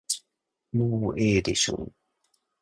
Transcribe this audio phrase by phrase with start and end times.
[0.73, 1.93] もうええでしょう。